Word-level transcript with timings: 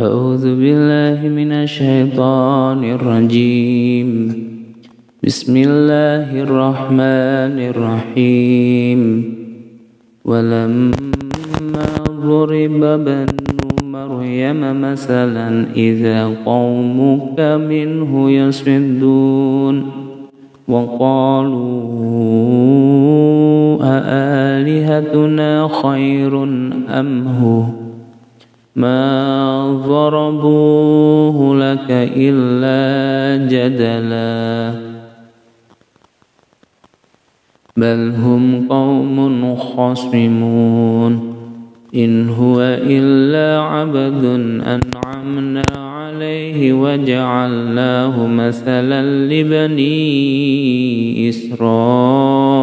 أعوذ 0.00 0.56
بالله 0.56 1.28
من 1.28 1.52
الشيطان 1.52 2.84
الرجيم. 2.84 4.08
بسم 5.24 5.56
الله 5.56 6.42
الرحمن 6.42 7.56
الرحيم. 7.60 9.24
ولما 10.24 11.92
ضرب 12.08 12.82
ابن 12.82 13.26
مريم 13.84 14.80
مثلا 14.80 15.66
إذا 15.76 16.30
قومك 16.46 17.40
منه 17.40 18.30
يصدون 18.30 19.90
وقالوا 20.68 21.52
أآلهتنا 23.82 25.68
خير 25.82 26.42
أم 26.88 27.28
هو؟ 27.28 27.91
ما 28.76 29.82
ضربوه 29.86 31.56
لك 31.56 31.86
إلا 32.16 33.46
جدلا 33.46 34.92
بل 37.76 38.12
هم 38.24 38.68
قوم 38.68 39.56
خصمون 39.56 41.32
إن 41.94 42.28
هو 42.28 42.60
إلا 42.82 43.60
عبد 43.60 44.24
أنعمنا 44.64 45.62
عليه 45.76 46.72
وجعلناه 46.72 48.26
مثلا 48.26 49.26
لبني 49.26 50.08
إسرائيل 51.28 52.62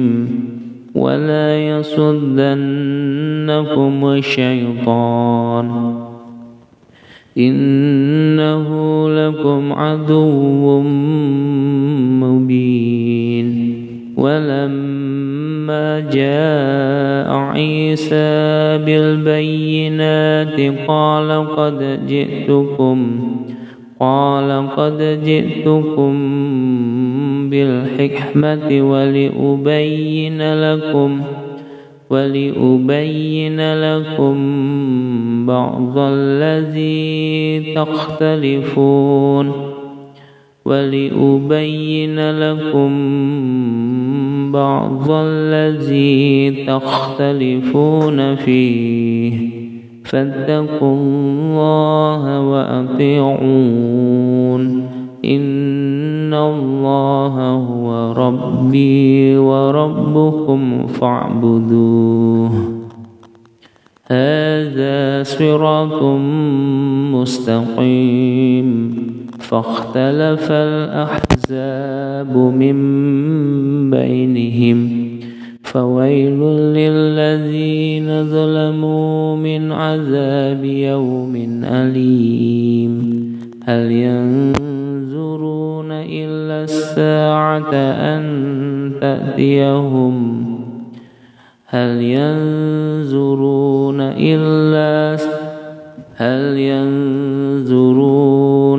ولا 1.01 1.67
يصدنكم 1.67 2.45
الشيطان. 4.05 5.95
إنه 7.37 8.69
لكم 9.09 9.73
عدو 9.73 10.81
مبين. 12.21 13.81
ولما 14.17 15.99
جاء 15.99 17.33
عيسى 17.33 18.77
بالبينات 18.85 20.59
قال 20.87 21.47
قد 21.57 21.99
جئتكم 22.07 23.19
قال 23.99 24.69
قد 24.77 25.21
جئتكم 25.25 26.13
بالحكمة 27.51 28.91
ولأبين 28.91 30.53
لكم 30.53 31.21
ولأبين 32.09 33.73
لكم 33.73 34.35
بعض 35.45 35.93
الذي 35.97 37.73
تختلفون. 37.75 39.51
ولأبين 40.65 42.39
لكم 42.39 42.91
بعض 44.51 45.11
الذي 45.11 46.51
تختلفون 46.67 48.35
فيه. 48.35 49.33
فاتقوا 50.03 50.95
الله 50.95 52.41
وأطيعون. 52.41 54.20
ربي 58.51 59.37
وربكم 59.37 60.87
فاعبدوه. 60.87 62.51
هذا 64.07 65.23
صراط 65.23 66.03
مستقيم. 67.13 68.91
فاختلف 69.39 70.47
الأحزاب 70.51 72.37
من 72.37 72.75
بينهم. 73.89 74.89
فويل 75.63 76.39
للذين 76.73 78.23
ظلموا 78.23 79.35
من 79.35 79.71
عذاب 79.71 80.65
يوم 80.65 81.35
أليم. 81.63 83.21
هل 83.63 83.91
إلا 83.91 84.60
الساعة 86.49 87.73
أن 87.73 88.23
تأتيهم 89.01 90.45
هل 91.65 92.01
ينظرون 92.01 94.01
إلا 94.01 95.17
هل 96.15 96.57
ينظرون 96.57 98.31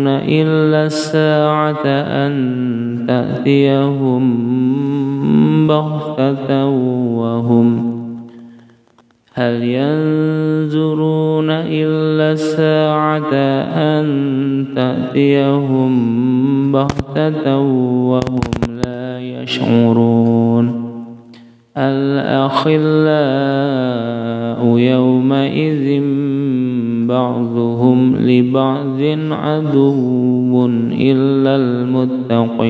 إلا 0.08 0.86
الساعة 0.86 1.86
أن 1.86 3.04
تأتيهم 3.08 4.52
بغتة 5.66 6.66
وهم 7.16 7.92
هل 9.34 9.64
ينظرون 9.64 11.50
إلا 11.50 12.32
الساعة 12.32 13.34
أن 13.74 14.31
تأتيهم 15.12 15.92
بغتة 16.72 17.58
وهم 18.08 18.40
لا 18.68 19.20
يشعرون 19.20 20.82
الأخلاء 21.76 22.72
يومئذ 24.78 26.02
بعضهم 27.06 28.16
لبعض 28.16 29.00
عدو 29.30 30.66
إلا 30.92 31.56
المتقين 31.56 32.62